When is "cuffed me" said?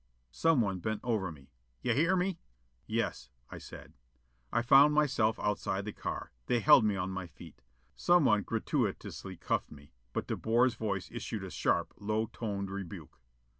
9.37-9.93